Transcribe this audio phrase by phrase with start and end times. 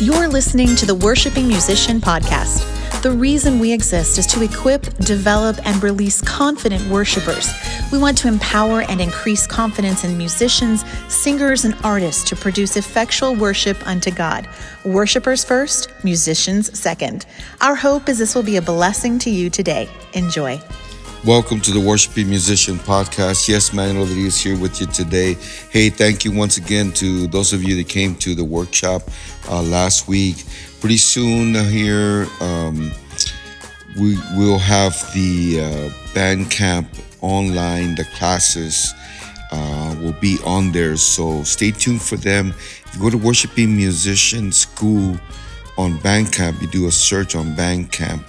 [0.00, 2.62] You're listening to the Worshiping Musician Podcast.
[3.02, 7.50] The reason we exist is to equip, develop, and release confident worshipers.
[7.90, 13.34] We want to empower and increase confidence in musicians, singers, and artists to produce effectual
[13.34, 14.48] worship unto God.
[14.84, 17.26] Worshipers first, musicians second.
[17.60, 19.88] Our hope is this will be a blessing to you today.
[20.12, 20.60] Enjoy.
[21.26, 23.48] Welcome to the Worshiping Musician Podcast.
[23.48, 25.34] Yes, Manuel is here with you today.
[25.68, 29.02] Hey, thank you once again to those of you that came to the workshop
[29.50, 30.44] uh, last week.
[30.80, 32.92] Pretty soon here, um,
[34.00, 36.86] we will have the uh, Bandcamp
[37.20, 37.96] online.
[37.96, 38.94] The classes
[39.50, 42.50] uh, will be on there, so stay tuned for them.
[42.86, 45.18] If you go to Worshiping Musician School
[45.76, 48.24] on Bandcamp, you do a search on Bandcamp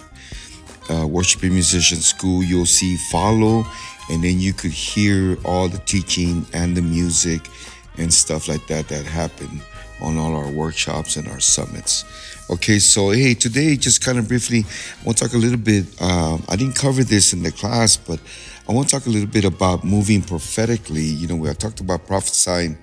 [0.90, 3.66] uh, worshiping musician school, you'll see follow,
[4.10, 7.42] and then you could hear all the teaching and the music
[7.98, 9.62] and stuff like that that happen
[10.02, 12.06] on all our workshops and our summits.
[12.50, 15.86] Okay, so hey, today just kind of briefly, I want to talk a little bit.
[16.02, 18.20] Um, I didn't cover this in the class, but
[18.68, 21.04] I want to talk a little bit about moving prophetically.
[21.04, 22.78] You know, we I talked about prophesying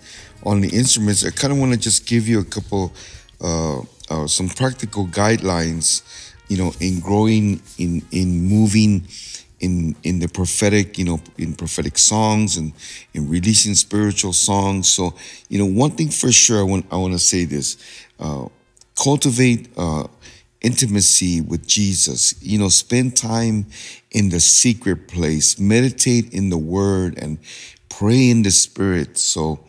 [0.44, 1.24] on the instruments.
[1.24, 2.92] I kind of want to just give you a couple,
[3.40, 6.02] uh, uh, some practical guidelines
[6.48, 9.06] you know, in growing, in in moving,
[9.60, 12.72] in in the prophetic, you know, in prophetic songs and
[13.14, 14.88] in releasing spiritual songs.
[14.88, 15.14] So,
[15.48, 17.76] you know, one thing for sure, I want I want to say this:
[18.20, 18.46] uh,
[18.94, 20.06] cultivate uh,
[20.60, 22.40] intimacy with Jesus.
[22.42, 23.66] You know, spend time
[24.12, 27.38] in the secret place, meditate in the Word, and
[27.88, 29.18] pray in the Spirit.
[29.18, 29.60] So,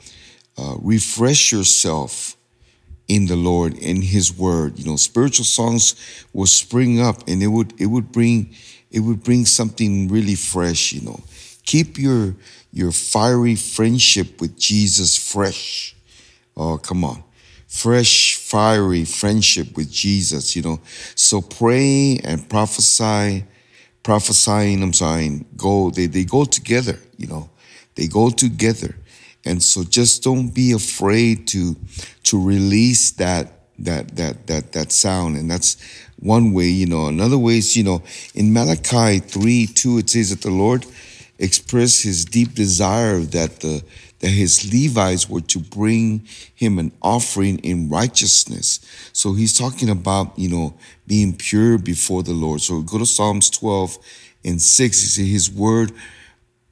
[0.58, 2.37] uh, refresh yourself
[3.08, 4.80] in the Lord, in His Word.
[4.80, 5.96] You know, spiritual songs
[6.34, 8.54] will spring up, and it would it would bring
[8.92, 10.94] it would bring something really fresh.
[10.94, 11.20] You know,
[11.64, 12.36] keep your
[12.72, 15.96] your fiery friendship with Jesus fresh.
[16.56, 17.24] Oh, come on.
[17.68, 20.80] Fresh, fiery friendship with Jesus, you know.
[21.16, 23.46] So pray and prophesy,
[24.04, 27.50] prophesying, I'm sorry, go, they, they go together, you know.
[27.96, 28.96] They go together.
[29.48, 31.76] And so just don't be afraid to
[32.24, 35.38] to release that that that that that sound.
[35.38, 35.78] And that's
[36.20, 37.08] one way, you know.
[37.08, 38.04] Another way is, you know,
[38.34, 40.86] in Malachi 3, 2, it says that the Lord
[41.40, 43.84] expressed his deep desire that the
[44.20, 48.80] that his Levites were to bring him an offering in righteousness.
[49.14, 50.74] So he's talking about, you know,
[51.06, 52.62] being pure before the Lord.
[52.62, 53.98] So go to Psalms 12
[54.44, 55.16] and 6.
[55.16, 55.92] He His word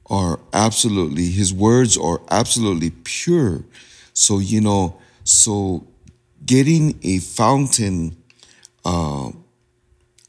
[0.08, 3.64] are absolutely, his words are absolutely pure.
[4.12, 5.86] So, you know, so
[6.44, 8.16] getting a fountain
[8.84, 9.32] uh,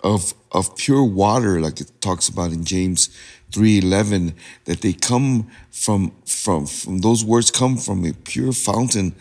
[0.03, 3.09] of, of pure water, like it talks about in James
[3.51, 4.33] 3.11,
[4.65, 9.15] that they come from, from, from those words come from a pure fountain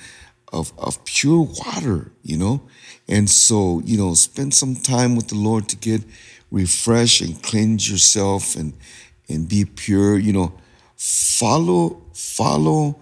[0.53, 2.63] of, of pure water, you know?
[3.09, 6.03] And so, you know, spend some time with the Lord to get
[6.51, 8.73] refreshed and cleanse yourself and,
[9.29, 10.19] and be pure.
[10.19, 10.53] You know,
[10.97, 12.97] follow, follow.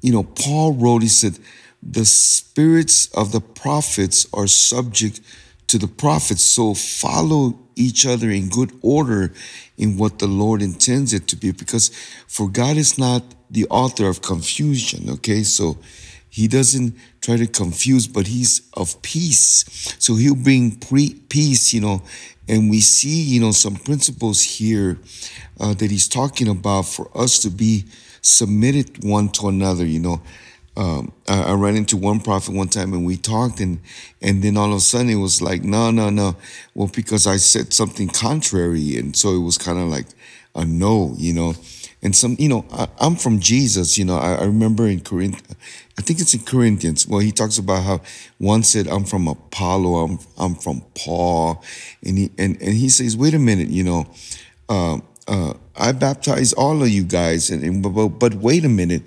[0.00, 1.38] You know, Paul wrote, he said,
[1.82, 5.20] the spirits of the prophets are subject
[5.68, 6.44] to the prophets.
[6.44, 9.32] So follow each other in good order
[9.78, 11.88] in what the Lord intends it to be, because
[12.28, 15.08] for God is not the author of confusion.
[15.08, 15.78] Okay, so
[16.28, 19.64] he doesn't try to confuse, but he's of peace.
[19.98, 22.02] So he'll bring pre- peace, you know,
[22.48, 24.98] and we see, you know, some principles here
[25.60, 27.84] uh, that he's talking about for us to be
[28.20, 29.86] submitted one to another.
[29.86, 30.22] You know,
[30.76, 33.80] um, I, I, ran into one prophet one time and we talked, and
[34.22, 36.36] and then all of a sudden it was like, no, no, no.
[36.74, 40.06] Well, because I said something contrary, and so it was kind of like
[40.54, 41.54] a no, you know.
[42.04, 43.98] And some, you know, I, am from Jesus.
[43.98, 45.54] You know, I, I remember in Corinth,
[45.98, 47.06] I think it's in Corinthians.
[47.06, 48.00] Well, he talks about how
[48.38, 49.94] one said, "I'm from Apollo.
[49.96, 51.62] I'm I'm from Paul,"
[52.02, 54.06] and he and and he says, "Wait a minute, you know."
[54.70, 59.02] Uh, uh, I baptize all of you guys, and, and but, but, wait a minute.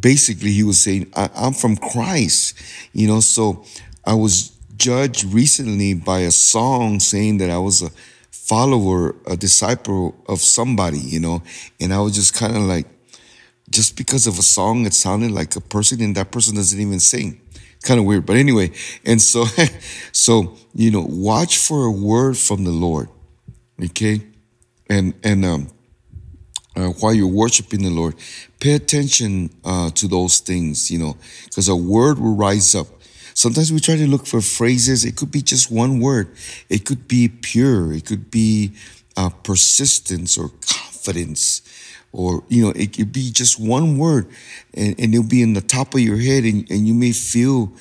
[0.00, 2.58] Basically, he was saying, I, I'm from Christ,
[2.92, 3.20] you know.
[3.20, 3.64] So
[4.04, 7.90] I was judged recently by a song saying that I was a
[8.30, 11.42] follower, a disciple of somebody, you know,
[11.80, 12.86] and I was just kind of like,
[13.70, 17.00] just because of a song, it sounded like a person, and that person doesn't even
[17.00, 17.40] sing.
[17.82, 18.70] Kind of weird, but anyway,
[19.04, 19.44] and so,
[20.12, 23.08] so you know, watch for a word from the Lord,
[23.82, 24.22] okay,
[24.88, 25.68] and and um,
[26.76, 28.14] uh, while you're worshiping the Lord,
[28.60, 32.86] pay attention uh, to those things, you know, because a word will rise up.
[33.34, 35.04] Sometimes we try to look for phrases.
[35.04, 36.28] It could be just one word.
[36.68, 37.92] It could be pure.
[37.92, 38.72] It could be
[39.16, 41.62] uh, persistence or confidence
[42.12, 44.26] or you know it could be just one word
[44.74, 47.72] and, and it'll be in the top of your head and, and you may feel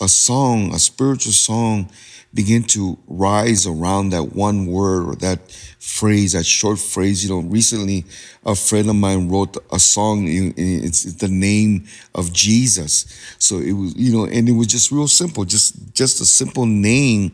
[0.00, 1.90] a song, a spiritual song,
[2.32, 7.24] begin to rise around that one word or that phrase, that short phrase.
[7.24, 8.04] You know, recently
[8.44, 10.26] a friend of mine wrote a song.
[10.28, 13.06] It's the name of Jesus.
[13.38, 16.66] So it was, you know, and it was just real simple, just just a simple
[16.66, 17.32] name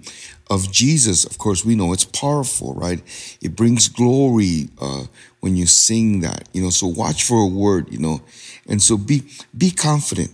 [0.48, 1.24] of Jesus.
[1.24, 3.02] Of course, we know it's powerful, right?
[3.42, 5.04] It brings glory uh,
[5.40, 6.48] when you sing that.
[6.52, 7.92] You know, so watch for a word.
[7.92, 8.22] You know,
[8.66, 9.24] and so be
[9.56, 10.30] be confident.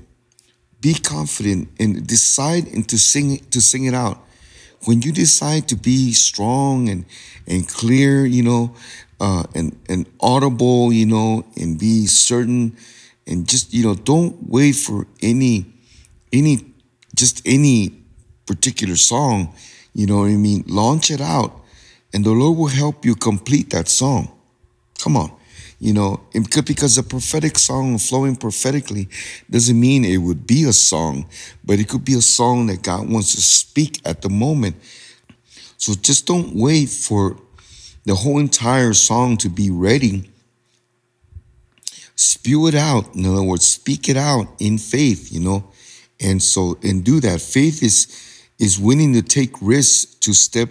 [0.82, 4.18] Be confident and decide and to sing to sing it out
[4.84, 7.04] when you decide to be strong and
[7.46, 8.74] and clear, you know,
[9.20, 12.76] uh, and and audible, you know, and be certain,
[13.26, 15.66] and just you know, don't wait for any
[16.32, 16.58] any
[17.14, 18.02] just any
[18.46, 19.54] particular song.
[19.94, 20.64] You know what I mean?
[20.66, 21.52] Launch it out,
[22.12, 24.32] and the Lord will help you complete that song.
[24.98, 25.30] Come on.
[25.82, 29.08] You know, because a prophetic song flowing prophetically
[29.50, 31.26] doesn't mean it would be a song,
[31.64, 34.76] but it could be a song that God wants to speak at the moment.
[35.78, 37.36] So just don't wait for
[38.04, 40.30] the whole entire song to be ready.
[42.14, 43.16] Spew it out.
[43.16, 45.64] In other words, speak it out in faith, you know.
[46.20, 47.40] And so, and do that.
[47.40, 48.06] Faith is
[48.60, 50.70] is willing to take risks to step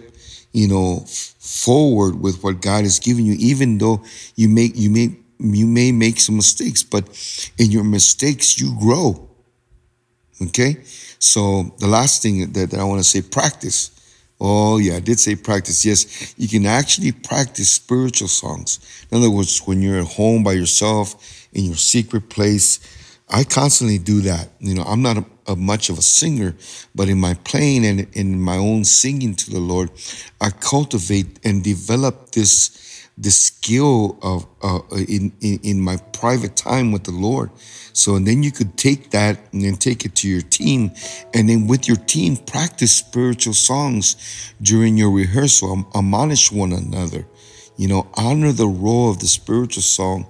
[0.52, 4.02] you know, forward with what God has given you, even though
[4.36, 7.04] you make you may you may make some mistakes, but
[7.58, 9.28] in your mistakes you grow.
[10.40, 10.76] Okay,
[11.18, 13.90] so the last thing that, that I want to say, practice.
[14.40, 15.84] Oh yeah, I did say practice.
[15.84, 18.80] Yes, you can actually practice spiritual songs.
[19.10, 22.80] In other words, when you're at home by yourself in your secret place,
[23.28, 24.50] I constantly do that.
[24.60, 26.54] You know, I'm not a, a much of a singer,
[26.94, 29.90] but in my playing and in my own singing to the Lord,
[30.40, 32.78] I cultivate and develop this
[33.18, 37.50] this skill of uh, in, in in my private time with the Lord.
[37.92, 40.92] So and then you could take that and then take it to your team,
[41.34, 44.16] and then with your team practice spiritual songs
[44.60, 45.86] during your rehearsal.
[45.94, 47.26] Admonish one another.
[47.76, 50.26] You know, honor the role of the spiritual song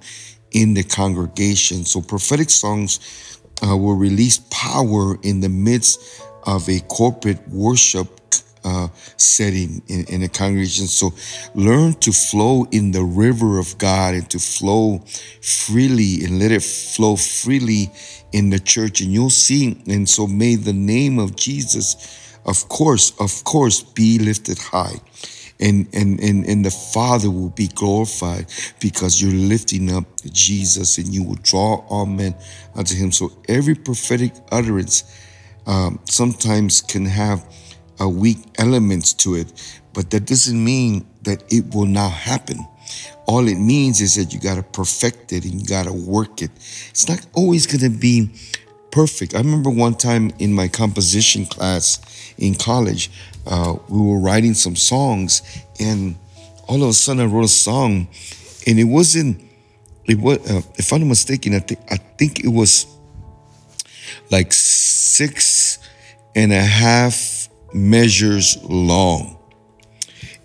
[0.53, 1.85] in the congregation.
[1.85, 8.07] So prophetic songs uh, will release power in the midst of a corporate worship
[8.65, 10.87] uh, setting in, in a congregation.
[10.87, 11.13] So
[11.53, 14.99] learn to flow in the river of God and to flow
[15.41, 17.91] freely and let it flow freely
[18.31, 19.01] in the church.
[19.01, 19.81] And you'll see.
[19.87, 25.01] And so may the name of Jesus, of course, of course, be lifted high
[25.63, 28.47] and, and, and, and the Father will be glorified
[28.81, 32.35] because you're lifting up Jesus and you will draw all men
[32.75, 33.13] unto him.
[33.13, 35.05] So every prophetic utterance
[35.65, 37.45] um, sometimes can have
[37.99, 42.59] a weak elements to it, but that doesn't mean that it will not happen.
[43.25, 46.41] All it means is that you got to perfect it and you got to work
[46.41, 46.51] it.
[46.89, 48.31] It's not always going to be
[48.93, 49.33] perfect.
[49.33, 51.99] I remember one time in my composition class
[52.37, 53.09] in college,
[53.47, 55.41] uh, we were writing some songs,
[55.79, 56.15] and
[56.67, 58.07] all of a sudden I wrote a song,
[58.67, 59.41] and it wasn't.
[60.05, 62.85] It was, uh, if I'm not mistaken, I think I think it was
[64.29, 65.79] like six
[66.35, 69.39] and a half measures long,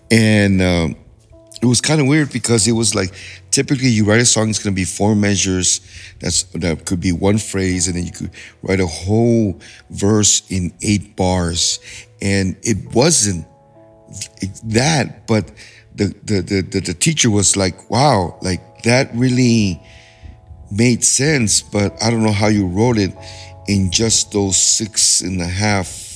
[0.09, 0.95] and um,
[1.61, 3.13] it was kind of weird because it was like
[3.51, 5.81] typically you write a song it's going to be four measures
[6.19, 8.31] that's that could be one phrase and then you could
[8.61, 9.59] write a whole
[9.89, 11.79] verse in eight bars.
[12.21, 13.45] And it wasn't
[14.63, 15.51] that but
[15.95, 19.81] the the the, the, the teacher was like wow like that really
[20.71, 23.13] made sense but i don't know how you wrote it
[23.67, 26.08] in just those six and a half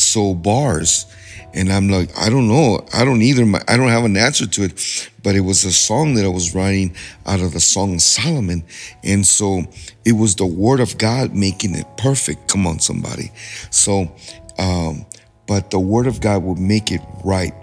[0.00, 1.06] so bars
[1.52, 2.86] and I'm like, I don't know.
[2.92, 3.42] I don't either.
[3.66, 5.10] I don't have an answer to it.
[5.22, 6.94] But it was a song that I was writing
[7.26, 8.64] out of the Song of Solomon.
[9.02, 9.64] And so
[10.04, 12.48] it was the word of God making it perfect.
[12.48, 13.32] Come on, somebody.
[13.70, 14.12] So,
[14.58, 15.06] um,
[15.46, 17.54] but the word of God will make it right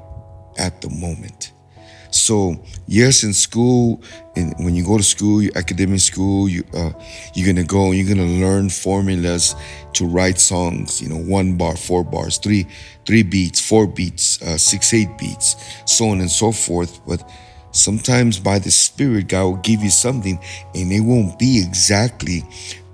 [0.58, 1.54] at the moment.
[2.28, 4.02] So yes, in school,
[4.36, 6.92] when you go to school, academic school, you uh,
[7.34, 9.56] you're gonna go and you're gonna learn formulas
[9.94, 11.02] to write songs.
[11.02, 12.68] You know, one bar, four bars, three
[13.06, 15.56] three beats, four beats, uh, six eight beats,
[15.86, 17.00] so on and so forth.
[17.08, 17.24] But
[17.72, 20.38] sometimes by the Spirit, God will give you something,
[20.76, 22.44] and it won't be exactly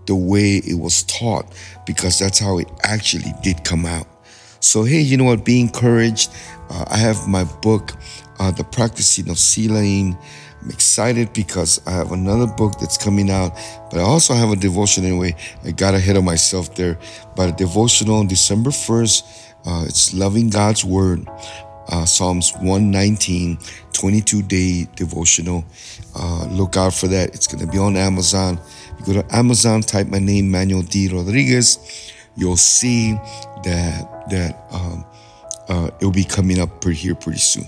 [0.05, 1.51] the way it was taught
[1.87, 4.05] because that's how it actually did come out.
[4.59, 5.43] So hey, you know what?
[5.43, 6.29] Be encouraged.
[6.73, 7.93] Uh, I have my book
[8.39, 10.17] uh, the practicing of sealing.
[10.61, 13.53] I'm excited because I have another book that's coming out,
[13.91, 15.35] but I also have a devotion anyway.
[15.63, 16.97] I got ahead of myself there.
[17.35, 21.27] But a devotional on December 1st, uh, it's Loving God's Word,
[21.89, 23.57] uh, Psalms 119,
[23.91, 25.65] 22 day devotional.
[26.15, 27.33] Uh, look out for that.
[27.35, 28.59] It's going to be on Amazon.
[28.99, 31.09] You go to Amazon, type my name, Manuel D.
[31.09, 32.11] Rodriguez.
[32.35, 33.13] you'll see
[33.63, 35.05] that that um,
[35.70, 37.67] uh, it'll be coming up pretty here pretty soon.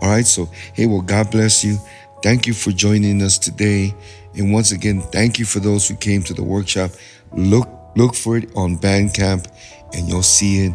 [0.00, 0.26] All right.
[0.26, 1.78] So hey, well, God bless you.
[2.22, 3.94] Thank you for joining us today.
[4.34, 6.90] And once again, thank you for those who came to the workshop.
[7.32, 9.46] Look look for it on Bandcamp,
[9.94, 10.74] and you'll see it.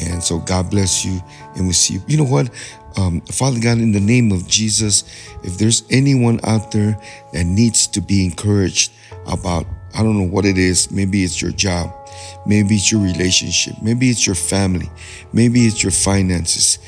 [0.00, 1.20] And so God bless you,
[1.56, 2.02] and we see you.
[2.06, 2.50] You know what?
[2.96, 5.04] Um, Father God, in the name of Jesus,
[5.42, 6.98] if there's anyone out there
[7.32, 8.92] that needs to be encouraged
[9.26, 11.92] about, I don't know what it is, maybe it's your job,
[12.46, 14.90] maybe it's your relationship, maybe it's your family,
[15.32, 16.78] maybe it's your finances.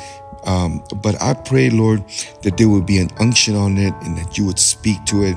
[0.44, 2.04] Um, but I pray, Lord,
[2.42, 5.36] that there would be an unction on it and that you would speak to it.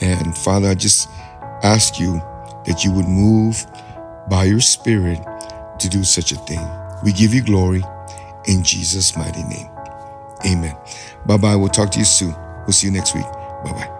[0.00, 1.08] And Father, I just
[1.62, 2.14] ask you
[2.66, 3.64] that you would move
[4.28, 5.20] by your Spirit
[5.78, 6.66] to do such a thing.
[7.04, 7.82] We give you glory
[8.46, 9.70] in Jesus' mighty name.
[10.46, 10.76] Amen.
[11.26, 11.56] Bye bye.
[11.56, 12.34] We'll talk to you soon.
[12.60, 13.24] We'll see you next week.
[13.64, 13.95] Bye bye.